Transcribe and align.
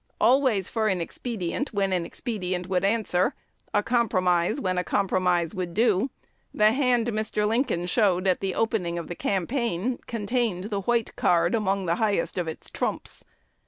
Always 0.19 0.67
for 0.67 0.87
an 0.87 0.99
expedient 0.99 1.75
when 1.75 1.93
an 1.93 2.07
expedient 2.07 2.65
would 2.67 2.83
answer, 2.83 3.35
a 3.71 3.83
compromise 3.83 4.59
when 4.59 4.79
a 4.79 4.83
compromise 4.83 5.53
would 5.53 5.75
do, 5.75 6.09
the 6.51 6.71
"hand" 6.71 7.09
Mr. 7.09 7.47
Lincoln 7.47 7.85
"showed" 7.85 8.25
at 8.25 8.39
the 8.39 8.55
opening 8.55 8.97
of 8.97 9.09
the 9.09 9.15
campaign 9.15 9.99
contained 10.07 10.71
the 10.71 10.81
"White" 10.81 11.15
card 11.15 11.53
among 11.53 11.85
the 11.85 11.97
highest 12.01 12.39
of 12.39 12.47
its 12.47 12.71
trumps. 12.71 13.23